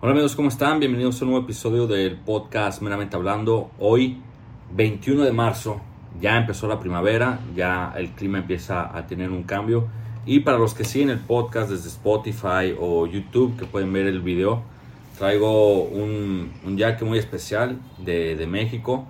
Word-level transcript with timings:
Hola 0.00 0.12
amigos, 0.12 0.36
¿cómo 0.36 0.48
están? 0.48 0.78
Bienvenidos 0.78 1.20
a 1.20 1.24
un 1.24 1.32
nuevo 1.32 1.44
episodio 1.44 1.88
del 1.88 2.14
podcast 2.18 2.80
Meramente 2.82 3.16
Hablando. 3.16 3.72
Hoy, 3.80 4.18
21 4.72 5.24
de 5.24 5.32
marzo, 5.32 5.80
ya 6.20 6.36
empezó 6.36 6.68
la 6.68 6.78
primavera, 6.78 7.40
ya 7.56 7.92
el 7.96 8.10
clima 8.10 8.38
empieza 8.38 8.96
a 8.96 9.08
tener 9.08 9.32
un 9.32 9.42
cambio. 9.42 9.88
Y 10.24 10.38
para 10.38 10.56
los 10.56 10.72
que 10.72 10.84
siguen 10.84 11.10
el 11.10 11.18
podcast 11.18 11.70
desde 11.70 11.88
Spotify 11.88 12.76
o 12.78 13.08
YouTube, 13.08 13.58
que 13.58 13.64
pueden 13.64 13.92
ver 13.92 14.06
el 14.06 14.20
video, 14.20 14.62
traigo 15.18 15.82
un, 15.82 16.52
un 16.64 16.76
yaque 16.76 17.04
muy 17.04 17.18
especial 17.18 17.80
de, 17.98 18.36
de 18.36 18.46
México. 18.46 19.04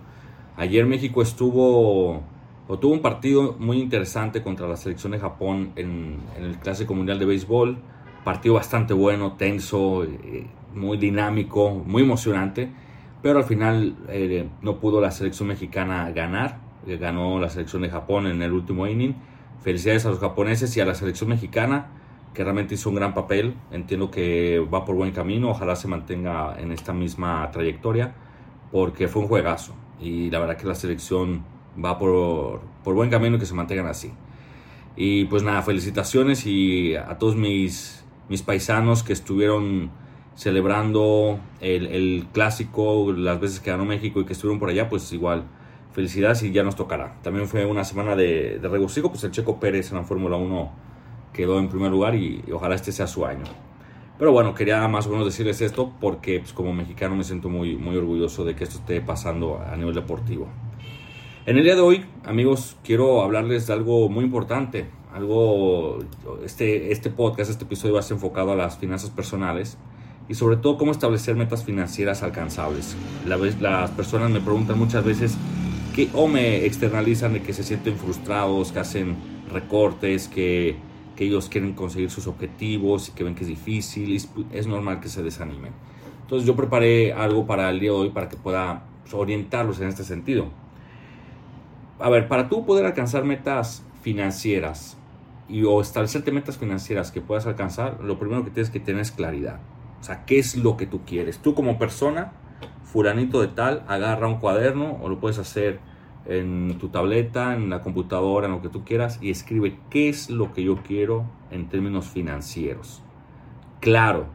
Ayer 0.57 0.87
México 0.87 1.21
estuvo 1.21 2.23
o 2.67 2.79
tuvo 2.79 2.95
un 2.95 3.03
partido 3.03 3.57
muy 3.59 3.79
interesante 3.79 4.43
contra 4.43 4.67
la 4.67 4.79
selección 4.79 5.13
de 5.13 5.19
Japón 5.19 5.71
en, 5.77 6.17
en 6.35 6.45
el 6.45 6.57
Clásico 6.57 6.95
Mundial 6.95 7.19
de 7.19 7.27
Béisbol. 7.27 7.77
Partido 8.25 8.55
bastante 8.55 8.95
bueno, 8.95 9.35
tenso, 9.39 10.05
eh, 10.05 10.47
muy 10.79 10.97
dinámico, 10.97 11.71
muy 11.71 12.03
emocionante, 12.03 12.71
pero 13.23 13.39
al 13.39 13.45
final 13.45 13.97
eh, 14.09 14.49
no 14.63 14.79
pudo 14.79 15.01
la 15.01 15.11
selección 15.11 15.49
mexicana 15.49 16.11
ganar, 16.13 16.61
eh, 16.87 16.97
ganó 16.97 17.41
la 17.41 17.51
selección 17.51 17.83
de 17.83 17.91
Japón 17.91 18.27
en 18.27 18.43
el 18.43 18.53
último 18.53 18.87
inning. 18.87 19.15
Felicidades 19.61 20.07
a 20.07 20.11
los 20.11 20.21
japoneses 20.21 20.77
y 20.77 20.81
a 20.81 20.87
la 20.87 20.95
selección 20.95 21.31
mexicana, 21.31 21.89
que 22.33 22.45
realmente 22.45 22.75
hizo 22.75 22.89
un 22.89 22.95
gran 22.95 23.15
papel. 23.15 23.55
Entiendo 23.73 24.11
que 24.11 24.61
va 24.73 24.85
por 24.85 24.95
buen 24.95 25.11
camino, 25.11 25.51
ojalá 25.51 25.75
se 25.75 25.89
mantenga 25.89 26.57
en 26.59 26.71
esta 26.71 26.93
misma 26.93 27.51
trayectoria, 27.51 28.15
porque 28.71 29.09
fue 29.09 29.23
un 29.23 29.29
juegazo. 29.29 29.75
Y 30.01 30.31
la 30.31 30.39
verdad 30.39 30.57
que 30.57 30.67
la 30.67 30.77
selección 30.77 31.45
va 31.83 31.99
por, 31.99 32.61
por 32.85 32.95
buen 32.95 33.11
camino 33.11 33.37
y 33.37 33.39
que 33.41 33.47
se 33.47 33.55
mantengan 33.55 33.87
así. 33.87 34.13
Y 34.97 35.25
pues 35.27 35.43
nada, 35.43 35.63
felicitaciones 35.63 36.47
y 36.47 36.95
a 36.97 37.19
todos 37.19 37.37
mis, 37.37 38.05
mis 38.29 38.43
paisanos 38.43 39.03
que 39.03 39.13
estuvieron 39.13 39.91
celebrando 40.39 41.41
el, 41.61 42.25
clásico, 42.33 43.13
las 43.13 43.41
veces 43.41 43.59
que 43.59 43.73
ganó 43.73 43.85
México 43.85 44.21
y 44.21 44.25
que 44.25 44.35
estuvieron 44.35 44.61
por 44.61 44.69
allá, 44.69 44.89
pues 44.89 45.13
igual, 45.13 45.43
felicidades 45.91 46.45
y 46.45 46.53
ya 46.53 46.63
nos 46.63 46.77
tocará. 46.77 47.21
También 47.23 47.49
fue 47.49 47.67
una 47.67 47.83
semana 47.83 48.15
de, 48.15 48.61
de 48.61 48.69
regocijo, 48.69 49.11
pues 49.11 49.25
el 49.25 49.33
Checo 49.33 49.59
Pérez 49.59 49.91
en 49.91 49.97
la 49.97 50.05
Fórmula 50.05 50.37
1 50.37 50.71
quedó 51.33 51.59
en 51.59 51.69
primer 51.69 51.91
lugar 51.91 52.15
y, 52.15 52.45
y, 52.47 52.53
ojalá 52.53 52.77
este 52.77 52.93
sea 52.93 53.09
su 53.09 53.27
año. 53.27 53.43
Pero 54.17 54.31
bueno, 54.31 54.55
quería 54.55 54.87
más 54.87 55.09
o 55.09 55.11
menos 55.11 55.27
decirles 55.27 55.61
esto 55.61 55.93
porque 56.01 56.39
pues, 56.39 56.53
como 56.53 56.73
mexicano 56.73 57.17
me 57.17 57.25
siento 57.25 57.49
muy, 57.49 57.77
muy 57.77 57.97
orgulloso 57.97 58.45
de 58.45 58.55
que 58.55 58.63
esto 58.63 58.79
esté 58.79 59.01
pasando 59.01 59.61
a 59.61 59.77
nivel 59.77 59.97
deportivo. 59.97 60.47
En 61.47 61.59
el 61.59 61.65
día 61.65 61.75
de 61.75 61.81
hoy, 61.81 62.05
amigos, 62.25 62.77
quiero 62.85 63.23
hablarles 63.23 63.67
de 63.67 63.73
algo 63.73 64.09
muy 64.09 64.23
importante. 64.25 64.87
Algo, 65.13 65.99
este, 66.45 66.93
este 66.93 67.11
podcast, 67.11 67.51
este 67.51 67.65
episodio 67.65 67.95
va 67.95 68.01
a 68.01 68.03
ser 68.05 68.15
enfocado 68.15 68.53
a 68.53 68.57
las 68.57 68.79
finanzas 68.79 69.11
personales 69.11 69.79
y 70.29 70.35
sobre 70.35 70.57
todo 70.57 70.77
cómo 70.77 70.93
establecer 70.93 71.37
metas 71.37 71.65
financieras 71.65 72.23
alcanzables. 72.23 72.97
La, 73.27 73.37
las 73.37 73.91
personas 73.93 74.31
me 74.31 74.41
preguntan 74.41 74.79
muchas 74.79 75.05
veces 75.05 75.37
que, 75.95 76.09
o 76.13 76.29
me 76.29 76.65
externalizan 76.67 77.33
de 77.33 77.43
que 77.43 77.53
se 77.53 77.63
sienten 77.63 77.97
frustrados, 77.97 78.73
que 78.73 78.79
hacen 78.79 79.17
recortes, 79.51 80.29
que, 80.29 80.77
que 81.17 81.25
ellos 81.25 81.49
quieren 81.49 81.73
conseguir 81.73 82.11
sus 82.11 82.27
objetivos 82.27 83.09
y 83.09 83.13
que 83.13 83.25
ven 83.25 83.35
que 83.35 83.43
es 83.43 83.49
difícil 83.49 84.15
es 84.53 84.67
normal 84.67 85.01
que 85.01 85.09
se 85.09 85.23
desanimen. 85.23 85.73
Entonces 86.23 86.47
yo 86.47 86.55
preparé 86.55 87.15
algo 87.15 87.47
para 87.47 87.71
el 87.71 87.81
día 87.81 87.91
de 87.91 87.97
hoy 87.97 88.11
para 88.11 88.29
que 88.29 88.37
pueda 88.37 88.83
orientarlos 89.13 89.81
en 89.81 89.89
este 89.89 90.05
sentido. 90.05 90.49
A 91.99 92.11
ver, 92.11 92.29
para 92.29 92.51
tú 92.51 92.67
poder 92.67 92.85
alcanzar 92.85 93.25
metas 93.25 93.83
financieras 94.03 94.99
y 95.49 95.65
o 95.65 95.81
establecerte 95.81 96.31
metas 96.31 96.59
financieras 96.59 97.11
que 97.11 97.23
puedas 97.23 97.47
alcanzar, 97.47 97.99
lo 98.05 98.19
primero 98.19 98.45
que 98.45 98.51
tienes 98.51 98.71
que 98.71 98.79
tener 98.79 99.01
es 99.01 99.11
claridad. 99.11 99.59
O 100.01 100.05
sea, 100.05 100.25
¿qué 100.25 100.39
es 100.39 100.57
lo 100.57 100.77
que 100.77 100.87
tú 100.87 101.01
quieres? 101.05 101.39
Tú 101.39 101.55
como 101.55 101.79
persona, 101.79 102.33
fulanito 102.85 103.41
de 103.41 103.49
tal, 103.49 103.85
agarra 103.89 104.29
un 104.29 104.39
cuaderno 104.39 104.99
o 105.03 105.09
lo 105.09 105.19
puedes 105.19 105.39
hacer 105.39 105.81
en 106.27 106.77
tu 106.79 106.89
tableta, 106.89 107.55
en 107.55 107.71
la 107.71 107.81
computadora, 107.81 108.47
en 108.47 108.53
lo 108.53 108.63
que 108.63 108.69
tú 108.69 108.85
quieras 108.85 109.19
y 109.21 109.31
escribe 109.31 109.79
qué 109.91 110.09
es 110.09 110.31
lo 110.31 110.53
que 110.53 110.63
yo 110.63 110.77
quiero 110.83 111.25
en 111.51 111.69
términos 111.69 112.07
financieros. 112.07 113.03
Claro, 113.81 114.27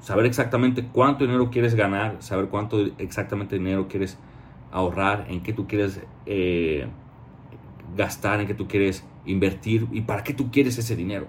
saber 0.00 0.26
exactamente 0.26 0.84
cuánto 0.84 1.24
dinero 1.24 1.50
quieres 1.50 1.74
ganar, 1.74 2.16
saber 2.20 2.46
cuánto 2.48 2.80
exactamente 2.98 3.56
dinero 3.56 3.88
quieres 3.88 4.18
ahorrar, 4.72 5.26
en 5.28 5.42
qué 5.42 5.52
tú 5.52 5.66
quieres 5.66 6.00
eh, 6.26 6.88
gastar, 7.96 8.40
en 8.40 8.46
qué 8.46 8.54
tú 8.54 8.66
quieres 8.66 9.04
invertir 9.24 9.86
y 9.92 10.02
para 10.02 10.24
qué 10.24 10.34
tú 10.34 10.50
quieres 10.50 10.78
ese 10.78 10.96
dinero. 10.96 11.26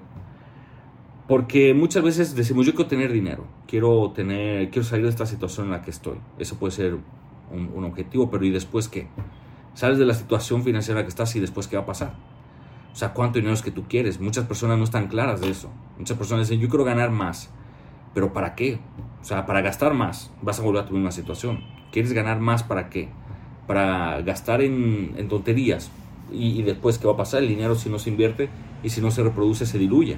Porque 1.29 1.75
muchas 1.75 2.01
veces 2.01 2.33
decimos, 2.33 2.65
yo 2.65 2.73
quiero 2.73 2.87
tener 2.87 3.11
dinero, 3.11 3.45
quiero, 3.67 4.13
tener, 4.15 4.71
quiero 4.71 4.83
salir 4.83 5.05
de 5.05 5.11
esta 5.11 5.27
situación 5.27 5.67
en 5.67 5.73
la 5.73 5.83
que 5.83 5.91
estoy. 5.91 6.17
Eso 6.39 6.55
puede 6.57 6.71
ser 6.71 6.97
un, 7.51 7.83
objetivo, 7.83 8.31
pero 8.31 8.43
¿y 8.45 8.49
después 8.49 8.87
qué? 8.87 9.09
Sales 9.75 9.99
de 9.99 10.07
la 10.07 10.15
situación 10.15 10.63
financiera 10.63 11.03
que 11.03 11.07
estás 11.09 11.35
y 11.35 11.39
después 11.39 11.67
qué 11.67 11.75
va 11.75 11.83
a 11.83 11.85
pasar. 11.85 12.15
O 12.91 12.95
sea, 12.95 13.13
¿cuánto 13.13 13.37
dinero 13.37 13.53
es 13.53 13.61
que 13.61 13.69
tú 13.69 13.83
quieres? 13.87 14.19
Muchas 14.19 14.45
personas 14.45 14.79
no 14.79 14.83
están 14.83 15.07
claras 15.07 15.39
de 15.39 15.51
eso. 15.51 15.69
Muchas 15.99 16.17
personas 16.17 16.49
dicen, 16.49 16.63
yo 16.63 16.67
quiero 16.67 16.83
ganar 16.83 17.11
más, 17.11 17.51
pero 18.15 18.33
¿para 18.33 18.55
qué? 18.55 18.79
O 19.21 19.23
sea, 19.23 19.45
para 19.45 19.61
gastar 19.61 19.93
más 19.93 20.31
vas 20.41 20.59
a 20.59 20.63
volver 20.63 20.81
a 20.81 20.85
tu 20.87 20.95
misma 20.95 21.11
situación. 21.11 21.59
¿Quieres 21.91 22.11
ganar 22.11 22.39
más 22.39 22.63
para 22.63 22.89
qué? 22.89 23.07
Para 23.67 24.19
gastar 24.23 24.63
en, 24.63 25.13
en 25.15 25.27
tonterías. 25.27 25.91
Y, 26.33 26.59
y 26.59 26.63
después, 26.63 26.97
¿qué 26.97 27.05
va 27.05 27.13
a 27.13 27.17
pasar? 27.17 27.43
El 27.43 27.49
dinero 27.49 27.75
si 27.75 27.87
no 27.87 27.99
se 27.99 28.09
invierte 28.09 28.49
y 28.81 28.89
si 28.89 28.99
no 28.99 29.11
se 29.11 29.21
reproduce, 29.21 29.67
se 29.67 29.77
diluye. 29.77 30.17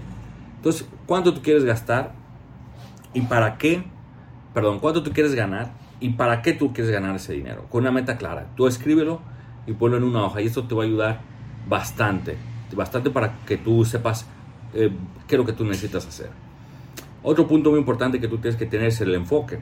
Entonces, 0.62 0.88
¿cuánto 1.08 1.34
tú 1.34 1.42
quieres 1.42 1.64
gastar? 1.64 2.12
¿Y 3.16 3.22
para 3.22 3.58
qué? 3.58 3.84
Perdón, 4.54 4.78
¿cuánto 4.78 5.02
tú 5.02 5.12
quieres 5.12 5.34
ganar? 5.34 5.72
¿Y 6.00 6.10
para 6.10 6.44
qué 6.44 6.54
tú 6.54 6.72
quieres 6.72 6.94
ganar 6.94 7.16
ese 7.16 7.34
dinero? 7.34 7.66
Con 7.68 7.82
una 7.82 7.92
meta 7.92 8.16
clara. 8.16 8.52
Tú 8.56 8.68
escríbelo 8.68 9.22
y 9.66 9.74
ponlo 9.74 9.98
en 9.98 10.04
una 10.04 10.24
hoja 10.24 10.40
y 10.40 10.46
esto 10.46 10.66
te 10.66 10.76
va 10.76 10.84
a 10.84 10.86
ayudar 10.86 11.22
bastante. 11.68 12.38
Bastante 12.76 13.10
para 13.10 13.40
que 13.48 13.58
tú 13.58 13.84
sepas 13.86 14.28
eh, 14.76 14.92
qué 15.28 15.34
es 15.34 15.40
lo 15.40 15.48
que 15.48 15.54
tú 15.54 15.66
necesitas 15.66 16.06
hacer. 16.06 16.30
Otro 17.24 17.48
punto 17.48 17.72
muy 17.72 17.80
importante 17.80 18.20
que 18.20 18.28
tú 18.28 18.38
tienes 18.38 18.56
que 18.56 18.68
tener 18.68 18.90
es 18.90 19.02
el 19.02 19.16
enfoque. 19.16 19.58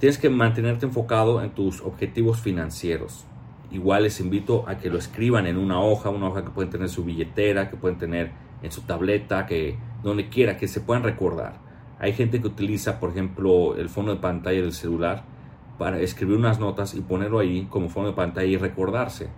Tienes 0.00 0.18
que 0.18 0.28
mantenerte 0.28 0.84
enfocado 0.84 1.44
en 1.44 1.50
tus 1.50 1.80
objetivos 1.80 2.40
financieros. 2.40 3.24
Igual 3.70 4.02
les 4.02 4.18
invito 4.18 4.68
a 4.68 4.78
que 4.78 4.90
lo 4.90 4.98
escriban 4.98 5.46
en 5.46 5.58
una 5.58 5.80
hoja, 5.80 6.10
una 6.10 6.26
hoja 6.26 6.44
que 6.44 6.50
pueden 6.50 6.72
tener 6.72 6.88
en 6.88 6.92
su 6.92 7.04
billetera, 7.04 7.70
que 7.70 7.76
pueden 7.76 7.98
tener 7.98 8.32
en 8.62 8.72
su 8.72 8.82
tableta, 8.82 9.46
que 9.46 9.78
donde 10.02 10.28
quiera, 10.28 10.56
que 10.56 10.68
se 10.68 10.80
puedan 10.80 11.02
recordar. 11.02 11.54
Hay 11.98 12.12
gente 12.12 12.40
que 12.40 12.48
utiliza, 12.48 12.98
por 12.98 13.10
ejemplo, 13.10 13.76
el 13.76 13.88
fondo 13.88 14.14
de 14.14 14.20
pantalla 14.20 14.60
del 14.60 14.72
celular 14.72 15.24
para 15.78 16.00
escribir 16.00 16.36
unas 16.36 16.58
notas 16.58 16.94
y 16.94 17.00
ponerlo 17.00 17.38
ahí 17.38 17.66
como 17.70 17.88
fondo 17.88 18.10
de 18.10 18.16
pantalla 18.16 18.46
y 18.46 18.56
recordarse 18.56 19.28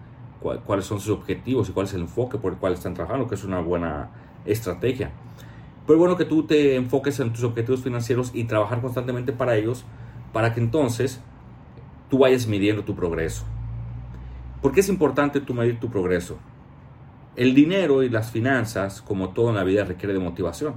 cuál, 0.41 0.61
cuáles 0.61 0.87
son 0.87 1.01
sus 1.01 1.11
objetivos 1.11 1.69
y 1.69 1.73
cuál 1.73 1.87
es 1.87 1.95
el 1.95 2.03
enfoque 2.03 2.39
por 2.39 2.53
el 2.53 2.59
cual 2.59 2.73
están 2.73 2.95
trabajando, 2.95 3.29
que 3.29 3.35
es 3.35 3.45
una 3.45 3.61
buena 3.61 4.11
estrategia. 4.45 5.11
Pero 5.87 5.99
bueno 5.99 6.17
que 6.17 6.25
tú 6.25 6.45
te 6.45 6.77
enfoques 6.77 7.21
en 7.21 7.33
tus 7.33 7.45
objetivos 7.45 7.83
financieros 7.83 8.31
y 8.35 8.45
trabajar 8.45 8.81
constantemente 8.81 9.33
para 9.33 9.57
ellos, 9.57 9.85
para 10.33 10.55
que 10.55 10.61
entonces 10.61 11.21
tú 12.09 12.19
vayas 12.19 12.47
midiendo 12.47 12.85
tu 12.85 12.95
progreso. 12.95 13.45
¿Por 14.63 14.73
qué 14.73 14.81
es 14.81 14.89
importante 14.89 15.41
tú 15.41 15.53
medir 15.53 15.79
tu 15.79 15.91
progreso? 15.91 16.39
El 17.37 17.53
dinero 17.57 18.05
y 18.05 18.09
las 18.09 18.31
finanzas, 18.31 19.03
como 19.03 19.31
todo 19.31 19.49
en 19.49 19.57
la 19.57 19.65
vida, 19.65 19.85
requiere 19.85 20.15
de 20.15 20.21
motivación. 20.21 20.75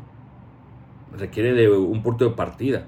Requiere 1.15 1.53
de 1.53 1.69
un 1.69 2.01
punto 2.01 2.25
de 2.25 2.31
partida. 2.31 2.87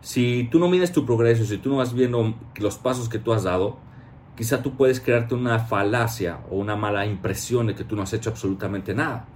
Si 0.00 0.48
tú 0.50 0.58
no 0.58 0.68
mides 0.68 0.90
tu 0.90 1.06
progreso, 1.06 1.44
si 1.44 1.58
tú 1.58 1.70
no 1.70 1.76
vas 1.76 1.94
viendo 1.94 2.34
los 2.56 2.76
pasos 2.76 3.08
que 3.08 3.20
tú 3.20 3.32
has 3.32 3.44
dado, 3.44 3.78
quizá 4.36 4.60
tú 4.60 4.76
puedes 4.76 5.00
crearte 5.00 5.36
una 5.36 5.60
falacia 5.60 6.40
o 6.50 6.56
una 6.56 6.74
mala 6.74 7.06
impresión 7.06 7.68
de 7.68 7.76
que 7.76 7.84
tú 7.84 7.94
no 7.94 8.02
has 8.02 8.12
hecho 8.12 8.30
absolutamente 8.30 8.92
nada. 8.92 9.26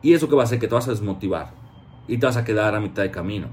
Y 0.00 0.14
eso 0.14 0.30
que 0.30 0.34
va 0.34 0.42
a 0.42 0.44
hacer 0.44 0.58
que 0.58 0.66
te 0.66 0.74
vas 0.74 0.88
a 0.88 0.92
desmotivar 0.92 1.52
y 2.08 2.16
te 2.16 2.24
vas 2.24 2.38
a 2.38 2.44
quedar 2.44 2.74
a 2.74 2.80
mitad 2.80 3.02
de 3.02 3.10
camino. 3.10 3.48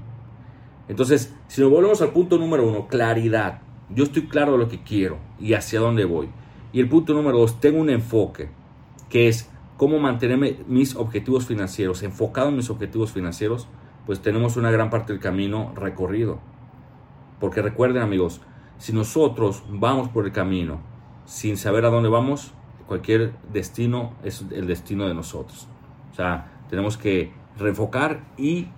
Entonces, 0.88 1.34
si 1.46 1.60
nos 1.60 1.70
volvemos 1.70 2.00
al 2.00 2.10
punto 2.10 2.38
número 2.38 2.66
uno, 2.66 2.88
claridad. 2.88 3.60
Yo 3.90 4.04
estoy 4.04 4.28
claro 4.28 4.52
de 4.52 4.58
lo 4.58 4.68
que 4.68 4.82
quiero 4.82 5.18
y 5.38 5.52
hacia 5.52 5.78
dónde 5.78 6.06
voy. 6.06 6.30
Y 6.72 6.80
el 6.80 6.88
punto 6.88 7.12
número 7.12 7.38
dos, 7.38 7.60
tengo 7.60 7.80
un 7.80 7.90
enfoque 7.90 8.48
que 9.10 9.28
es 9.28 9.50
cómo 9.76 9.98
mantenerme 9.98 10.58
mis 10.66 10.94
objetivos 10.94 11.46
financieros, 11.46 12.02
enfocado 12.02 12.48
en 12.48 12.56
mis 12.56 12.70
objetivos 12.70 13.12
financieros, 13.12 13.66
pues 14.06 14.20
tenemos 14.20 14.56
una 14.56 14.70
gran 14.70 14.90
parte 14.90 15.12
del 15.12 15.22
camino 15.22 15.72
recorrido. 15.74 16.38
Porque 17.40 17.62
recuerden 17.62 18.02
amigos, 18.02 18.40
si 18.78 18.92
nosotros 18.92 19.62
vamos 19.68 20.08
por 20.08 20.26
el 20.26 20.32
camino 20.32 20.80
sin 21.24 21.56
saber 21.56 21.84
a 21.84 21.90
dónde 21.90 22.08
vamos, 22.08 22.52
cualquier 22.86 23.32
destino 23.52 24.12
es 24.22 24.44
el 24.50 24.66
destino 24.66 25.06
de 25.08 25.14
nosotros. 25.14 25.66
O 26.12 26.14
sea, 26.14 26.52
tenemos 26.68 26.96
que 26.96 27.32
reenfocar 27.58 28.24
y 28.36 28.68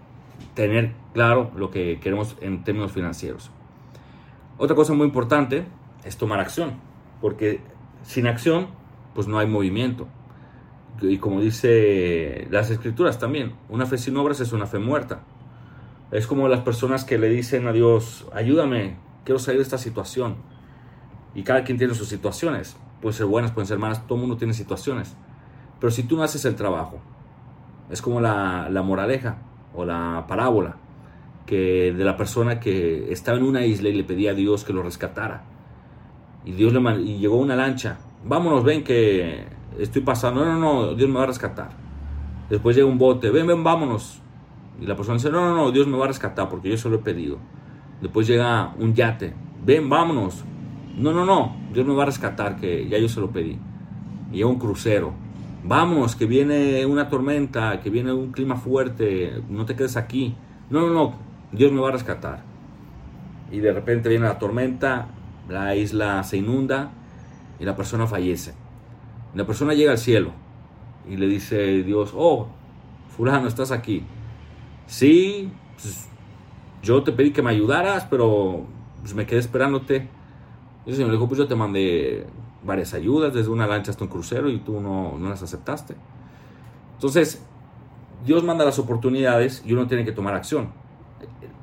tener 0.54 0.92
claro 1.14 1.50
lo 1.56 1.70
que 1.70 1.98
queremos 2.00 2.36
en 2.40 2.62
términos 2.62 2.92
financieros. 2.92 3.50
Otra 4.56 4.76
cosa 4.76 4.92
muy 4.92 5.06
importante 5.06 5.64
es 6.04 6.16
tomar 6.16 6.40
acción, 6.40 6.74
porque 7.20 7.60
sin 8.02 8.26
acción, 8.26 8.68
pues 9.14 9.26
no 9.26 9.38
hay 9.38 9.46
movimiento 9.46 10.06
y 11.00 11.18
como 11.18 11.40
dice 11.40 12.46
las 12.50 12.70
escrituras 12.70 13.18
también, 13.18 13.54
una 13.68 13.86
fe 13.86 13.98
sin 13.98 14.16
obras 14.16 14.40
es 14.40 14.52
una 14.52 14.66
fe 14.66 14.78
muerta. 14.78 15.20
Es 16.10 16.26
como 16.26 16.48
las 16.48 16.60
personas 16.60 17.04
que 17.04 17.18
le 17.18 17.28
dicen 17.28 17.66
a 17.66 17.72
Dios, 17.72 18.26
ayúdame, 18.34 18.96
quiero 19.24 19.38
salir 19.38 19.58
de 19.58 19.64
esta 19.64 19.78
situación. 19.78 20.36
Y 21.34 21.42
cada 21.42 21.64
quien 21.64 21.78
tiene 21.78 21.94
sus 21.94 22.08
situaciones. 22.08 22.76
Pueden 23.00 23.16
ser 23.16 23.26
buenas, 23.26 23.50
pueden 23.52 23.66
ser 23.66 23.78
malas, 23.78 24.06
todo 24.06 24.16
el 24.16 24.20
mundo 24.20 24.36
tiene 24.36 24.52
situaciones. 24.52 25.16
Pero 25.80 25.90
si 25.90 26.02
tú 26.02 26.16
no 26.16 26.22
haces 26.22 26.44
el 26.44 26.54
trabajo, 26.54 27.00
es 27.90 28.02
como 28.02 28.20
la, 28.20 28.68
la 28.70 28.82
moraleja 28.82 29.38
o 29.74 29.84
la 29.84 30.26
parábola 30.28 30.76
que 31.46 31.92
de 31.92 32.04
la 32.04 32.16
persona 32.16 32.60
que 32.60 33.10
estaba 33.12 33.38
en 33.38 33.44
una 33.44 33.64
isla 33.64 33.88
y 33.88 33.94
le 33.94 34.04
pedía 34.04 34.30
a 34.30 34.34
Dios 34.34 34.64
que 34.64 34.72
lo 34.72 34.82
rescatara. 34.82 35.44
Y 36.44 36.52
Dios 36.52 36.72
le 36.72 37.00
y 37.00 37.18
llegó 37.18 37.36
una 37.36 37.56
lancha. 37.56 37.98
Vámonos, 38.24 38.64
ven 38.64 38.84
que 38.84 39.44
estoy 39.78 40.02
pasando. 40.02 40.44
No, 40.44 40.58
no, 40.58 40.58
no, 40.58 40.94
Dios 40.94 41.08
me 41.08 41.16
va 41.16 41.24
a 41.24 41.26
rescatar. 41.26 41.70
Después 42.48 42.76
llega 42.76 42.88
un 42.88 42.98
bote. 42.98 43.30
Ven, 43.30 43.46
ven, 43.46 43.64
vámonos. 43.64 44.20
Y 44.80 44.86
la 44.86 44.96
persona 44.96 45.16
dice, 45.16 45.30
no, 45.30 45.40
no, 45.40 45.56
no, 45.56 45.70
Dios 45.70 45.86
me 45.86 45.96
va 45.96 46.04
a 46.04 46.08
rescatar 46.08 46.48
porque 46.48 46.68
yo 46.68 46.76
se 46.76 46.88
lo 46.88 46.96
he 46.96 46.98
pedido. 46.98 47.38
Después 48.00 48.26
llega 48.26 48.74
un 48.78 48.94
yate. 48.94 49.32
Ven, 49.64 49.88
vámonos. 49.88 50.44
No, 50.96 51.12
no, 51.12 51.24
no, 51.24 51.56
Dios 51.72 51.86
me 51.86 51.94
va 51.94 52.02
a 52.02 52.06
rescatar 52.06 52.56
que 52.56 52.88
ya 52.88 52.98
yo 52.98 53.08
se 53.08 53.20
lo 53.20 53.30
pedí. 53.30 53.58
Y 54.30 54.36
llega 54.36 54.48
un 54.48 54.58
crucero. 54.58 55.12
Vámonos, 55.64 56.16
que 56.16 56.26
viene 56.26 56.84
una 56.84 57.08
tormenta, 57.08 57.80
que 57.80 57.90
viene 57.90 58.12
un 58.12 58.32
clima 58.32 58.56
fuerte. 58.56 59.42
No 59.48 59.64
te 59.64 59.76
quedes 59.76 59.96
aquí. 59.96 60.34
No, 60.68 60.80
no, 60.80 60.92
no, 60.92 61.14
Dios 61.52 61.70
me 61.70 61.80
va 61.80 61.90
a 61.90 61.92
rescatar. 61.92 62.42
Y 63.50 63.60
de 63.60 63.72
repente 63.72 64.08
viene 64.08 64.26
la 64.26 64.38
tormenta, 64.38 65.08
la 65.48 65.76
isla 65.76 66.22
se 66.24 66.38
inunda 66.38 66.90
y 67.60 67.64
la 67.64 67.76
persona 67.76 68.06
fallece. 68.06 68.54
La 69.34 69.46
persona 69.46 69.74
llega 69.74 69.92
al 69.92 69.98
cielo 69.98 70.32
y 71.08 71.16
le 71.16 71.26
dice 71.26 71.82
Dios, 71.82 72.12
oh, 72.14 72.48
fulano, 73.16 73.48
estás 73.48 73.70
aquí. 73.70 74.04
Sí, 74.86 75.50
pues, 75.80 76.08
yo 76.82 77.02
te 77.02 77.12
pedí 77.12 77.30
que 77.30 77.42
me 77.42 77.50
ayudaras, 77.50 78.06
pero 78.10 78.66
pues, 79.00 79.14
me 79.14 79.26
quedé 79.26 79.40
esperándote. 79.40 80.08
Y 80.84 80.90
el 80.90 80.96
Señor 80.96 81.10
le 81.10 81.16
dijo, 81.16 81.28
pues 81.28 81.38
yo 81.38 81.46
te 81.46 81.54
mandé 81.54 82.26
varias 82.64 82.94
ayudas, 82.94 83.32
desde 83.32 83.50
una 83.50 83.66
lancha 83.66 83.90
hasta 83.90 84.04
un 84.04 84.10
crucero, 84.10 84.50
y 84.50 84.58
tú 84.58 84.80
no, 84.80 85.16
no 85.18 85.28
las 85.28 85.42
aceptaste. 85.42 85.94
Entonces, 86.94 87.44
Dios 88.24 88.44
manda 88.44 88.64
las 88.64 88.78
oportunidades 88.78 89.62
y 89.66 89.72
uno 89.72 89.86
tiene 89.86 90.04
que 90.04 90.12
tomar 90.12 90.34
acción. 90.34 90.70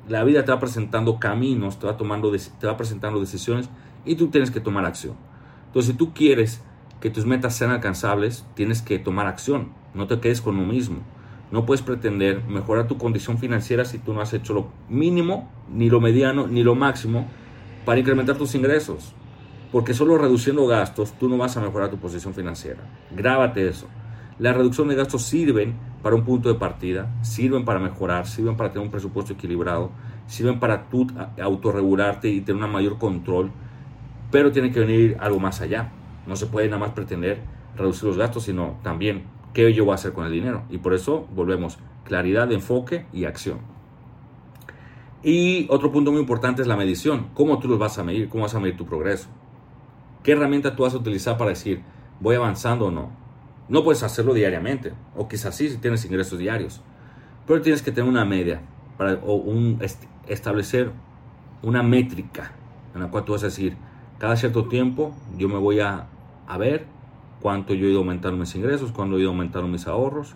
La 0.07 0.23
vida 0.23 0.43
te 0.43 0.51
va 0.51 0.59
presentando 0.59 1.19
caminos, 1.19 1.79
te 1.79 1.85
va, 1.85 1.95
tomando, 1.95 2.31
te 2.31 2.67
va 2.67 2.75
presentando 2.75 3.19
decisiones 3.19 3.69
y 4.05 4.15
tú 4.15 4.27
tienes 4.27 4.51
que 4.51 4.59
tomar 4.59 4.85
acción. 4.85 5.15
Entonces, 5.67 5.91
si 5.91 5.97
tú 5.97 6.13
quieres 6.13 6.61
que 7.01 7.09
tus 7.09 7.25
metas 7.25 7.55
sean 7.55 7.71
alcanzables, 7.71 8.45
tienes 8.55 8.81
que 8.81 8.99
tomar 8.99 9.27
acción. 9.27 9.69
No 9.93 10.07
te 10.07 10.19
quedes 10.19 10.41
con 10.41 10.57
lo 10.57 10.63
mismo. 10.63 10.99
No 11.51 11.65
puedes 11.65 11.81
pretender 11.81 12.43
mejorar 12.45 12.87
tu 12.87 12.97
condición 12.97 13.37
financiera 13.37 13.85
si 13.85 13.97
tú 13.97 14.13
no 14.13 14.21
has 14.21 14.33
hecho 14.33 14.53
lo 14.53 14.67
mínimo, 14.87 15.49
ni 15.71 15.89
lo 15.89 15.99
mediano, 15.99 16.47
ni 16.47 16.63
lo 16.63 16.75
máximo 16.75 17.27
para 17.85 17.99
incrementar 17.99 18.37
tus 18.37 18.53
ingresos. 18.53 19.13
Porque 19.71 19.93
solo 19.93 20.17
reduciendo 20.17 20.67
gastos 20.67 21.13
tú 21.13 21.29
no 21.29 21.37
vas 21.37 21.57
a 21.57 21.61
mejorar 21.61 21.89
tu 21.89 21.97
posición 21.97 22.33
financiera. 22.33 22.81
Grábate 23.11 23.67
eso. 23.67 23.87
La 24.37 24.53
reducción 24.53 24.87
de 24.87 24.95
gastos 24.95 25.23
sirven 25.23 25.75
para 26.01 26.15
un 26.15 26.23
punto 26.23 26.49
de 26.49 26.55
partida, 26.55 27.13
sirven 27.21 27.65
para 27.65 27.79
mejorar, 27.79 28.27
sirven 28.27 28.55
para 28.55 28.71
tener 28.71 28.85
un 28.85 28.91
presupuesto 28.91 29.33
equilibrado, 29.33 29.91
sirven 30.27 30.59
para 30.59 30.89
tú 30.89 31.07
autorregularte 31.41 32.29
y 32.29 32.41
tener 32.41 32.63
un 32.63 32.71
mayor 32.71 32.97
control, 32.97 33.51
pero 34.31 34.51
tiene 34.51 34.71
que 34.71 34.79
venir 34.79 35.17
algo 35.19 35.39
más 35.39 35.61
allá. 35.61 35.91
No 36.29 36.35
se 36.35 36.45
puede 36.45 36.67
nada 36.67 36.77
más 36.77 36.91
pretender 36.91 37.41
reducir 37.75 38.05
los 38.05 38.17
gastos, 38.17 38.43
sino 38.43 38.77
también 38.83 39.23
qué 39.53 39.73
yo 39.73 39.83
voy 39.83 39.93
a 39.93 39.95
hacer 39.95 40.13
con 40.13 40.25
el 40.25 40.31
dinero. 40.31 40.61
Y 40.69 40.77
por 40.77 40.93
eso 40.93 41.27
volvemos, 41.35 41.79
claridad 42.05 42.51
enfoque 42.51 43.07
y 43.11 43.25
acción. 43.25 43.57
Y 45.23 45.65
otro 45.69 45.91
punto 45.91 46.11
muy 46.11 46.21
importante 46.21 46.61
es 46.61 46.67
la 46.67 46.77
medición. 46.77 47.29
¿Cómo 47.33 47.57
tú 47.57 47.67
los 47.67 47.79
vas 47.79 47.97
a 47.97 48.03
medir? 48.03 48.29
¿Cómo 48.29 48.43
vas 48.43 48.53
a 48.53 48.59
medir 48.59 48.77
tu 48.77 48.85
progreso? 48.85 49.27
¿Qué 50.21 50.33
herramienta 50.33 50.75
tú 50.75 50.83
vas 50.83 50.93
a 50.93 50.97
utilizar 50.97 51.35
para 51.35 51.49
decir, 51.49 51.81
voy 52.19 52.35
avanzando 52.35 52.85
o 52.85 52.91
no? 52.91 53.09
No 53.67 53.83
puedes 53.83 54.03
hacerlo 54.03 54.35
diariamente, 54.35 54.93
o 55.15 55.27
quizás 55.27 55.55
sí 55.55 55.67
si 55.69 55.77
tienes 55.77 56.05
ingresos 56.05 56.37
diarios, 56.37 56.81
pero 57.47 57.61
tienes 57.61 57.81
que 57.81 57.91
tener 57.91 58.09
una 58.09 58.25
media 58.25 58.61
para, 58.97 59.13
o 59.23 59.33
un, 59.33 59.79
establecer 60.27 60.91
una 61.61 61.83
métrica 61.83 62.51
en 62.93 63.01
la 63.01 63.09
cual 63.09 63.25
tú 63.25 63.33
vas 63.33 63.43
a 63.43 63.47
decir, 63.47 63.75
cada 64.17 64.35
cierto 64.35 64.67
tiempo 64.67 65.13
yo 65.37 65.47
me 65.49 65.57
voy 65.57 65.79
a, 65.79 66.07
a 66.49 66.57
ver 66.57 66.85
cuánto 67.41 67.73
yo 67.73 67.87
he 67.87 67.91
ido 67.91 67.99
aumentando 67.99 68.37
mis 68.37 68.53
ingresos, 68.55 68.91
cuánto 68.91 69.17
he 69.17 69.21
ido 69.21 69.29
aumentando 69.29 69.67
mis 69.69 69.87
ahorros, 69.87 70.35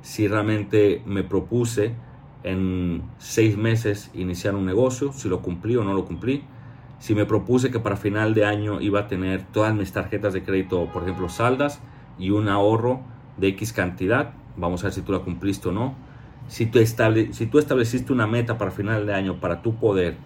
si 0.00 0.26
realmente 0.28 1.02
me 1.04 1.22
propuse 1.22 1.94
en 2.42 3.02
seis 3.18 3.58
meses 3.58 4.10
iniciar 4.14 4.54
un 4.54 4.64
negocio, 4.64 5.12
si 5.12 5.28
lo 5.28 5.42
cumplí 5.42 5.76
o 5.76 5.84
no 5.84 5.92
lo 5.92 6.06
cumplí, 6.06 6.44
si 6.98 7.14
me 7.14 7.26
propuse 7.26 7.70
que 7.70 7.80
para 7.80 7.96
final 7.96 8.32
de 8.32 8.46
año 8.46 8.80
iba 8.80 9.00
a 9.00 9.08
tener 9.08 9.42
todas 9.42 9.74
mis 9.74 9.92
tarjetas 9.92 10.32
de 10.32 10.42
crédito, 10.42 10.86
por 10.92 11.02
ejemplo, 11.02 11.28
saldas, 11.28 11.80
y 12.18 12.30
un 12.30 12.48
ahorro 12.48 13.00
de 13.38 13.48
X 13.48 13.72
cantidad. 13.72 14.34
Vamos 14.56 14.82
a 14.82 14.88
ver 14.88 14.92
si 14.92 15.02
tú 15.02 15.12
la 15.12 15.20
cumpliste 15.20 15.70
o 15.70 15.72
no. 15.72 15.94
Si 16.48 16.66
tú, 16.66 16.78
si 17.32 17.46
tú 17.46 17.58
estableciste 17.58 18.12
una 18.12 18.26
meta 18.26 18.58
para 18.58 18.70
final 18.70 19.06
de 19.06 19.14
año 19.14 19.40
para 19.40 19.62
tú 19.62 19.76
poder 19.76 20.16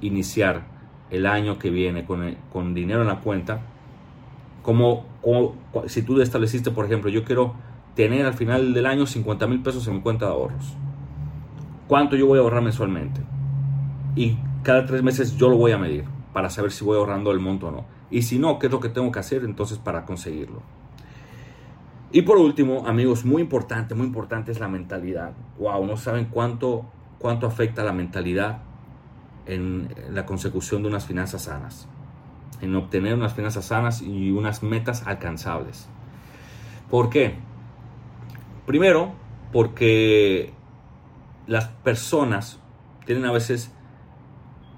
iniciar 0.00 0.64
el 1.10 1.26
año 1.26 1.58
que 1.58 1.70
viene 1.70 2.04
con, 2.04 2.36
con 2.52 2.74
dinero 2.74 3.02
en 3.02 3.08
la 3.08 3.20
cuenta, 3.20 3.60
como, 4.68 5.06
si 5.86 6.02
tú 6.02 6.20
estableciste, 6.20 6.70
por 6.70 6.84
ejemplo, 6.84 7.08
yo 7.08 7.24
quiero 7.24 7.54
tener 7.94 8.26
al 8.26 8.34
final 8.34 8.74
del 8.74 8.84
año 8.84 9.06
50 9.06 9.46
mil 9.46 9.62
pesos 9.62 9.88
en 9.88 9.94
mi 9.94 10.00
cuenta 10.02 10.26
de 10.26 10.32
ahorros. 10.32 10.74
¿Cuánto 11.86 12.16
yo 12.16 12.26
voy 12.26 12.38
a 12.38 12.42
ahorrar 12.42 12.60
mensualmente? 12.60 13.22
Y 14.14 14.36
cada 14.62 14.84
tres 14.84 15.02
meses 15.02 15.38
yo 15.38 15.48
lo 15.48 15.56
voy 15.56 15.72
a 15.72 15.78
medir 15.78 16.04
para 16.34 16.50
saber 16.50 16.70
si 16.70 16.84
voy 16.84 16.98
ahorrando 16.98 17.30
el 17.30 17.40
monto 17.40 17.68
o 17.68 17.70
no. 17.70 17.86
Y 18.10 18.20
si 18.20 18.38
no, 18.38 18.58
¿qué 18.58 18.66
es 18.66 18.72
lo 18.72 18.78
que 18.78 18.90
tengo 18.90 19.10
que 19.10 19.18
hacer 19.20 19.42
entonces 19.42 19.78
para 19.78 20.04
conseguirlo? 20.04 20.60
Y 22.12 22.20
por 22.20 22.36
último, 22.36 22.86
amigos, 22.86 23.24
muy 23.24 23.40
importante, 23.40 23.94
muy 23.94 24.06
importante 24.06 24.52
es 24.52 24.60
la 24.60 24.68
mentalidad. 24.68 25.32
Wow, 25.58 25.86
no 25.86 25.96
saben 25.96 26.26
cuánto, 26.26 26.84
cuánto 27.18 27.46
afecta 27.46 27.84
la 27.84 27.94
mentalidad 27.94 28.58
en 29.46 29.88
la 30.10 30.26
consecución 30.26 30.82
de 30.82 30.88
unas 30.88 31.06
finanzas 31.06 31.44
sanas, 31.44 31.88
en 32.60 32.74
obtener 32.74 33.14
unas 33.14 33.34
finanzas 33.34 33.66
sanas 33.66 34.02
y 34.02 34.30
unas 34.30 34.62
metas 34.62 35.06
alcanzables. 35.06 35.88
¿Por 36.90 37.10
qué? 37.10 37.36
Primero, 38.66 39.12
porque 39.52 40.52
las 41.46 41.66
personas 41.68 42.60
tienen 43.06 43.24
a 43.24 43.32
veces 43.32 43.72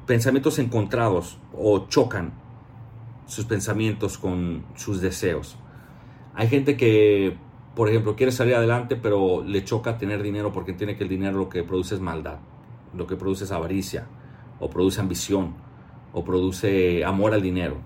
pensamientos 0.06 0.59
encontrados 0.59 1.38
o 1.52 1.88
chocan 1.88 2.33
sus 3.26 3.45
pensamientos 3.45 4.18
con 4.18 4.64
sus 4.75 5.00
deseos. 5.00 5.56
Hay 6.35 6.49
gente 6.49 6.76
que, 6.76 7.37
por 7.75 7.88
ejemplo, 7.88 8.16
quiere 8.16 8.33
salir 8.33 8.54
adelante, 8.54 8.97
pero 8.97 9.42
le 9.45 9.64
choca 9.64 9.99
tener 9.99 10.23
dinero 10.23 10.52
porque 10.52 10.73
entiende 10.73 10.97
que 10.97 11.04
el 11.04 11.09
dinero 11.09 11.38
lo 11.38 11.49
que 11.49 11.62
produce 11.62 11.95
es 11.95 12.00
maldad, 12.00 12.38
lo 12.95 13.06
que 13.06 13.16
produce 13.16 13.45
es 13.45 13.52
avaricia, 13.52 14.06
o 14.59 14.68
produce 14.68 15.00
ambición, 15.00 15.54
o 16.12 16.25
produce 16.25 17.05
amor 17.05 17.35
al 17.35 17.43
dinero. 17.43 17.76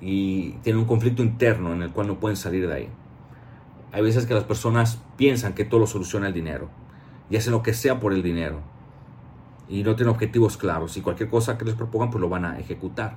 Y 0.00 0.52
tiene 0.62 0.78
un 0.78 0.86
conflicto 0.86 1.22
interno 1.22 1.72
en 1.72 1.82
el 1.82 1.90
cual 1.90 2.06
no 2.06 2.18
pueden 2.18 2.36
salir 2.36 2.66
de 2.66 2.74
ahí. 2.74 2.88
Hay 3.92 4.02
veces 4.02 4.26
que 4.26 4.34
las 4.34 4.44
personas 4.44 5.02
piensan 5.16 5.54
que 5.54 5.64
todo 5.64 5.80
lo 5.80 5.86
soluciona 5.86 6.28
el 6.28 6.34
dinero 6.34 6.68
y 7.28 7.36
hacen 7.36 7.52
lo 7.52 7.62
que 7.62 7.74
sea 7.74 8.00
por 8.00 8.12
el 8.12 8.22
dinero 8.22 8.60
y 9.68 9.82
no 9.84 9.94
tienen 9.94 10.14
objetivos 10.14 10.56
claros 10.56 10.96
y 10.96 11.00
cualquier 11.00 11.28
cosa 11.28 11.56
que 11.56 11.64
les 11.64 11.74
propongan 11.74 12.10
pues 12.10 12.20
lo 12.20 12.28
van 12.28 12.44
a 12.44 12.58
ejecutar. 12.58 13.16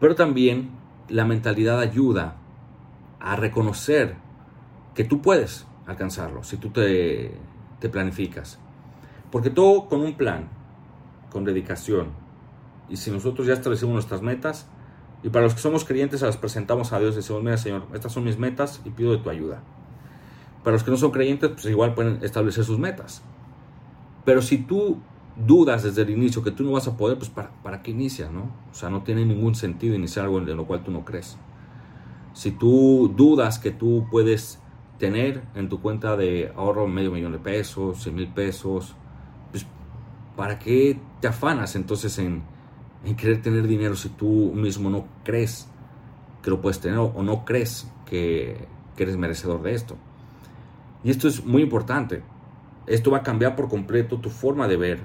Pero 0.00 0.14
también 0.14 0.70
la 1.08 1.24
mentalidad 1.24 1.78
ayuda 1.80 2.36
a 3.20 3.36
reconocer 3.36 4.16
que 4.94 5.04
tú 5.04 5.20
puedes 5.20 5.66
alcanzarlo 5.86 6.42
si 6.42 6.56
tú 6.56 6.70
te, 6.70 7.32
te 7.80 7.88
planificas. 7.88 8.58
Porque 9.30 9.50
todo 9.50 9.88
con 9.88 10.00
un 10.00 10.14
plan, 10.14 10.48
con 11.30 11.44
dedicación. 11.44 12.23
Y 12.88 12.96
si 12.96 13.10
nosotros 13.10 13.46
ya 13.46 13.54
establecimos 13.54 13.94
nuestras 13.94 14.22
metas, 14.22 14.66
y 15.22 15.30
para 15.30 15.44
los 15.44 15.54
que 15.54 15.60
somos 15.60 15.84
creyentes, 15.84 16.20
las 16.20 16.36
presentamos 16.36 16.92
a 16.92 16.98
Dios 16.98 17.14
y 17.14 17.16
decimos, 17.16 17.42
mira 17.42 17.56
Señor, 17.56 17.86
estas 17.94 18.12
son 18.12 18.24
mis 18.24 18.38
metas 18.38 18.82
y 18.84 18.90
pido 18.90 19.12
de 19.12 19.18
tu 19.18 19.30
ayuda. 19.30 19.62
Para 20.62 20.74
los 20.74 20.84
que 20.84 20.90
no 20.90 20.98
son 20.98 21.10
creyentes, 21.10 21.50
pues 21.50 21.64
igual 21.66 21.94
pueden 21.94 22.18
establecer 22.22 22.64
sus 22.64 22.78
metas. 22.78 23.22
Pero 24.24 24.42
si 24.42 24.58
tú 24.58 24.98
dudas 25.36 25.82
desde 25.82 26.02
el 26.02 26.10
inicio 26.10 26.42
que 26.42 26.50
tú 26.50 26.62
no 26.62 26.72
vas 26.72 26.86
a 26.88 26.96
poder, 26.96 27.16
pues 27.16 27.30
¿para, 27.30 27.50
para 27.62 27.82
qué 27.82 27.90
inicias? 27.90 28.30
No? 28.30 28.50
O 28.70 28.74
sea, 28.74 28.90
no 28.90 29.02
tiene 29.02 29.24
ningún 29.24 29.54
sentido 29.54 29.94
iniciar 29.94 30.26
algo 30.26 30.38
en 30.38 30.56
lo 30.56 30.66
cual 30.66 30.84
tú 30.84 30.90
no 30.90 31.04
crees. 31.06 31.38
Si 32.34 32.50
tú 32.50 33.12
dudas 33.16 33.58
que 33.58 33.70
tú 33.70 34.06
puedes 34.10 34.60
tener 34.98 35.42
en 35.54 35.68
tu 35.68 35.80
cuenta 35.80 36.16
de 36.16 36.52
ahorro 36.54 36.86
medio 36.86 37.10
millón 37.10 37.32
de 37.32 37.38
pesos, 37.38 38.02
100 38.02 38.14
mil 38.14 38.28
pesos, 38.28 38.94
pues 39.50 39.66
¿para 40.36 40.58
qué 40.58 40.98
te 41.20 41.28
afanas 41.28 41.76
entonces 41.76 42.18
en, 42.18 42.42
querer 43.12 43.42
tener 43.42 43.66
dinero 43.68 43.94
si 43.96 44.08
tú 44.08 44.52
mismo 44.54 44.88
no 44.88 45.04
crees 45.22 45.68
que 46.42 46.48
lo 46.48 46.62
puedes 46.62 46.80
tener 46.80 46.98
o 46.98 47.22
no 47.22 47.44
crees 47.44 47.86
que, 48.06 48.66
que 48.96 49.02
eres 49.02 49.18
merecedor 49.18 49.60
de 49.62 49.74
esto? 49.74 49.96
Y 51.04 51.10
esto 51.10 51.28
es 51.28 51.44
muy 51.44 51.60
importante. 51.60 52.22
Esto 52.86 53.10
va 53.10 53.18
a 53.18 53.22
cambiar 53.22 53.56
por 53.56 53.68
completo 53.68 54.18
tu 54.18 54.30
forma 54.30 54.66
de 54.66 54.76
ver 54.76 55.00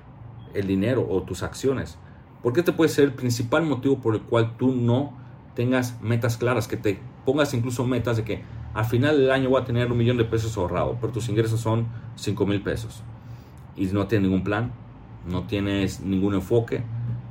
el 0.53 0.65
dinero 0.65 1.05
o 1.09 1.21
tus 1.23 1.43
acciones. 1.43 1.97
Porque 2.41 2.61
este 2.61 2.71
puede 2.71 2.89
ser 2.89 3.03
el 3.03 3.13
principal 3.13 3.65
motivo 3.65 3.99
por 3.99 4.15
el 4.15 4.21
cual 4.21 4.55
tú 4.57 4.73
no 4.73 5.13
tengas 5.55 6.01
metas 6.01 6.37
claras, 6.37 6.69
que 6.69 6.77
te 6.77 6.99
pongas 7.25 7.53
incluso 7.53 7.85
metas 7.85 8.17
de 8.17 8.23
que 8.23 8.43
al 8.73 8.85
final 8.85 9.17
del 9.17 9.31
año 9.31 9.49
voy 9.49 9.61
a 9.61 9.65
tener 9.65 9.91
un 9.91 9.97
millón 9.97 10.17
de 10.17 10.23
pesos 10.23 10.57
ahorrado, 10.57 10.97
pero 11.01 11.11
tus 11.11 11.27
ingresos 11.27 11.59
son 11.59 11.87
5 12.15 12.45
mil 12.45 12.61
pesos. 12.61 13.03
Y 13.75 13.85
no 13.87 14.07
tienes 14.07 14.29
ningún 14.29 14.43
plan, 14.43 14.71
no 15.27 15.43
tienes 15.43 15.99
ningún 16.01 16.33
enfoque, 16.33 16.83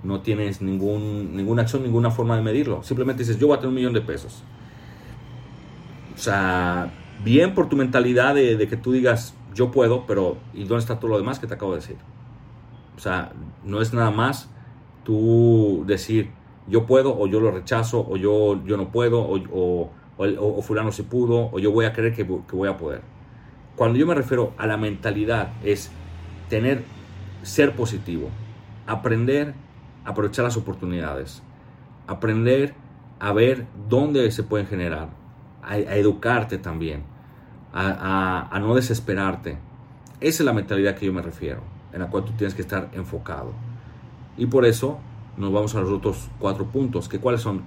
no 0.03 0.21
tienes 0.21 0.63
ningún, 0.63 1.37
ninguna 1.37 1.63
acción, 1.63 1.83
ninguna 1.83 2.11
forma 2.11 2.37
de 2.37 2.43
medirlo. 2.43 2.83
Simplemente 2.83 3.23
dices, 3.23 3.39
yo 3.39 3.49
voy 3.49 3.57
a 3.57 3.61
tener 3.61 3.69
un 3.69 3.75
millón 3.75 3.93
de 3.93 4.01
pesos. 4.01 4.43
O 6.15 6.19
sea, 6.19 6.93
bien 7.25 7.55
por 7.55 7.69
tu 7.69 7.77
mentalidad 7.77 8.35
de, 8.35 8.67
que 8.69 8.77
tú 8.77 8.93
digas, 8.93 9.35
yo 9.55 9.71
puedo, 9.71 10.07
pero 10.07 10.37
¿y 10.55 10.65
dónde 10.65 10.79
está 10.79 10.99
todo 10.99 11.11
lo 11.13 11.19
demás 11.19 11.39
que 11.39 11.47
te 11.47 11.55
acabo 11.55 11.73
de 11.73 11.81
decir? 11.81 11.97
O 12.97 13.01
sea, 13.01 13.33
no 13.65 13.81
es 13.81 13.93
nada 13.93 14.11
más 14.11 14.51
tú 15.05 15.85
decir, 15.87 16.31
yo 16.67 16.87
puedo 16.87 17.17
o 17.19 17.27
yo 17.27 17.41
lo 17.41 17.51
rechazo 17.51 18.07
o 18.09 18.17
yo, 18.17 18.63
yo 18.65 18.77
no 18.77 18.91
puedo 18.91 19.21
o, 19.21 19.91
o, 20.19 20.63
fulano 20.63 20.93
se 20.93 21.05
pudo 21.05 21.51
o 21.53 21.59
yo 21.59 21.71
voy 21.71 21.87
a 21.87 21.93
creer 21.93 22.15
que, 22.15 22.25
voy 22.25 22.69
a 22.69 22.77
poder. 22.77 23.03
Cuando 23.77 23.99
yo 23.99 24.07
me 24.07 24.15
refiero 24.15 24.53
a 24.59 24.67
la 24.67 24.77
mentalidad 24.77 25.53
es 25.63 25.93
tener, 26.49 26.83
ser 27.43 27.75
positivo, 27.77 28.29
aprender 28.87 29.55
aprovechar 30.09 30.43
las 30.43 30.57
oportunidades, 30.57 31.43
aprender 32.07 32.73
a 33.21 33.35
ver 33.35 33.67
dónde 33.91 34.31
se 34.31 34.43
pueden 34.43 34.67
generar, 34.67 35.11
a, 35.63 35.77
educarte 35.77 36.57
también, 36.57 37.03
a, 37.75 38.59
no 38.59 38.75
desesperarte. 38.75 39.59
Esa 40.21 40.43
es 40.43 40.47
la 40.47 40.55
mentalidad 40.55 40.97
que 40.97 41.05
yo 41.05 41.13
me 41.13 41.21
refiero, 41.21 41.61
en 41.93 42.01
la 42.01 42.09
cual 42.09 42.25
tú 42.25 42.33
tienes 42.33 42.55
que 42.55 42.63
estar 42.63 42.89
enfocado. 42.95 43.53
Y 44.39 44.47
por 44.47 44.65
eso 44.65 44.99
nos 45.37 45.53
vamos 45.53 45.75
a 45.75 45.81
los 45.81 45.91
otros 45.91 46.31
cuatro 46.39 46.65
puntos, 46.65 47.07
que 47.07 47.19
cuáles 47.19 47.43
son 47.43 47.61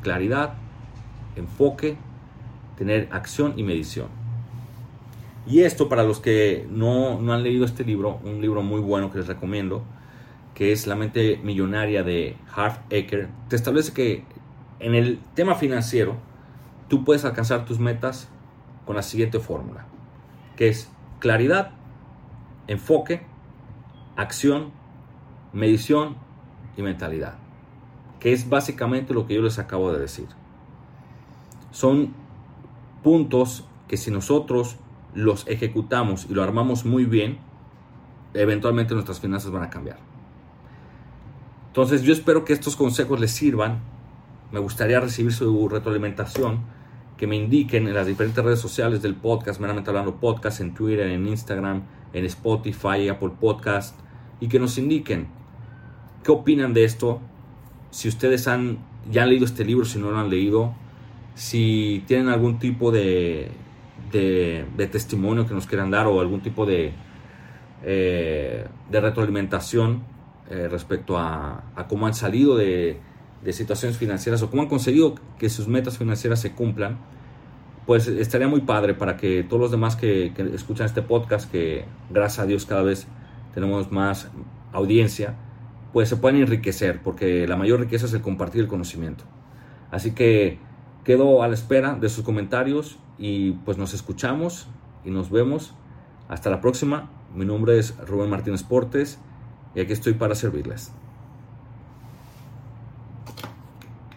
claridad, 0.00 0.54
enfoque, 1.34 1.96
tener 2.76 3.08
acción 3.10 3.54
y 3.56 3.64
medición. 3.64 4.06
Y 5.48 5.62
esto 5.62 5.88
para 5.88 6.04
los 6.04 6.20
que 6.20 6.64
no, 6.70 7.20
no 7.20 7.32
han 7.32 7.42
leído 7.42 7.64
este 7.64 7.82
libro, 7.82 8.20
un 8.22 8.40
libro 8.40 8.62
muy 8.62 8.80
bueno 8.80 9.10
que 9.10 9.18
les 9.18 9.26
recomiendo, 9.26 9.82
que 10.58 10.72
es 10.72 10.88
La 10.88 10.96
mente 10.96 11.40
millonaria 11.40 12.02
de 12.02 12.36
Harv 12.52 12.80
Eker, 12.90 13.28
te 13.48 13.54
establece 13.54 13.92
que 13.92 14.24
en 14.80 14.96
el 14.96 15.20
tema 15.34 15.54
financiero 15.54 16.16
tú 16.88 17.04
puedes 17.04 17.24
alcanzar 17.24 17.64
tus 17.64 17.78
metas 17.78 18.28
con 18.84 18.96
la 18.96 19.02
siguiente 19.02 19.38
fórmula, 19.38 19.86
que 20.56 20.66
es 20.68 20.90
claridad, 21.20 21.70
enfoque, 22.66 23.22
acción, 24.16 24.72
medición 25.52 26.16
y 26.76 26.82
mentalidad, 26.82 27.36
que 28.18 28.32
es 28.32 28.48
básicamente 28.48 29.14
lo 29.14 29.28
que 29.28 29.34
yo 29.34 29.42
les 29.42 29.60
acabo 29.60 29.92
de 29.92 30.00
decir. 30.00 30.26
Son 31.70 32.14
puntos 33.04 33.64
que 33.86 33.96
si 33.96 34.10
nosotros 34.10 34.76
los 35.14 35.46
ejecutamos 35.46 36.26
y 36.28 36.34
lo 36.34 36.42
armamos 36.42 36.84
muy 36.84 37.04
bien, 37.04 37.38
eventualmente 38.34 38.94
nuestras 38.94 39.20
finanzas 39.20 39.52
van 39.52 39.62
a 39.62 39.70
cambiar. 39.70 40.07
Entonces 41.68 42.02
yo 42.02 42.12
espero 42.12 42.44
que 42.44 42.52
estos 42.52 42.76
consejos 42.76 43.20
les 43.20 43.30
sirvan. 43.30 43.80
Me 44.52 44.58
gustaría 44.58 45.00
recibir 45.00 45.32
su 45.32 45.68
retroalimentación, 45.68 46.60
que 47.16 47.26
me 47.26 47.36
indiquen 47.36 47.86
en 47.86 47.94
las 47.94 48.06
diferentes 48.06 48.42
redes 48.44 48.60
sociales 48.60 49.02
del 49.02 49.14
podcast, 49.14 49.60
meramente 49.60 49.90
hablando 49.90 50.16
podcast, 50.16 50.60
en 50.60 50.74
Twitter, 50.74 51.06
en 51.08 51.26
Instagram, 51.26 51.82
en 52.12 52.24
Spotify, 52.24 53.08
Apple 53.08 53.32
Podcast, 53.38 53.98
y 54.40 54.48
que 54.48 54.58
nos 54.58 54.78
indiquen 54.78 55.28
¿Qué 56.28 56.32
opinan 56.32 56.74
de 56.74 56.84
esto? 56.84 57.20
Si 57.90 58.08
ustedes 58.08 58.48
han, 58.48 58.78
ya 59.10 59.22
han 59.22 59.30
leído 59.30 59.44
este 59.44 59.64
libro, 59.64 59.84
si 59.84 59.98
no 59.98 60.10
lo 60.10 60.18
han 60.18 60.28
leído, 60.28 60.74
si 61.34 62.04
tienen 62.06 62.28
algún 62.28 62.58
tipo 62.58 62.90
de, 62.90 63.50
de, 64.12 64.88
testimonio 64.90 65.46
que 65.46 65.54
nos 65.54 65.66
quieran 65.66 65.90
dar 65.90 66.06
o 66.06 66.20
algún 66.20 66.42
tipo 66.42 66.66
de, 66.66 66.92
eh, 67.84 68.66
de 68.90 69.00
retroalimentación 69.00 70.02
eh, 70.50 70.66
respecto 70.66 71.18
a, 71.18 71.62
cómo 71.88 72.06
han 72.06 72.14
salido 72.14 72.56
de, 72.56 72.98
situaciones 73.50 73.98
financieras 73.98 74.42
o 74.42 74.50
cómo 74.50 74.62
han 74.62 74.68
conseguido 74.68 75.14
que 75.38 75.50
sus 75.50 75.68
metas 75.68 75.98
financieras 75.98 76.40
se 76.40 76.52
cumplan, 76.52 76.98
pues 77.86 78.08
estaría 78.08 78.48
muy 78.48 78.62
padre 78.62 78.94
para 78.94 79.18
que 79.18 79.42
todos 79.42 79.60
los 79.60 79.70
demás 79.70 79.94
que, 79.94 80.32
escuchan 80.54 80.86
este 80.86 81.02
podcast, 81.02 81.50
que 81.50 81.84
gracias 82.08 82.38
a 82.38 82.46
Dios 82.46 82.64
cada 82.64 82.82
vez 82.82 83.06
tenemos 83.52 83.92
más 83.92 84.30
audiencia, 84.72 85.34
pues 85.92 86.08
se 86.08 86.16
pueden 86.16 86.40
enriquecer, 86.40 87.02
porque 87.02 87.46
la 87.46 87.56
mayor 87.56 87.80
riqueza 87.80 88.06
es 88.06 88.14
el 88.14 88.22
compartir 88.22 88.62
el 88.62 88.68
conocimiento. 88.68 89.24
Así 89.90 90.12
que 90.12 90.58
quedo 91.04 91.42
a 91.42 91.48
la 91.48 91.54
espera 91.54 91.94
de 91.94 92.08
sus 92.08 92.24
comentarios 92.24 92.98
y 93.18 93.52
pues 93.52 93.76
nos 93.76 93.92
escuchamos 93.92 94.66
y 95.04 95.10
nos 95.10 95.30
vemos. 95.30 95.74
Hasta 96.28 96.48
la 96.50 96.60
próxima. 96.60 97.10
Mi 97.34 97.44
nombre 97.44 97.78
es 97.78 97.96
Rubén 98.06 98.30
Martínez 98.30 98.62
Portes 98.62 99.18
y 99.78 99.80
aquí 99.80 99.92
estoy 99.92 100.14
para 100.14 100.34
servirles. 100.34 100.90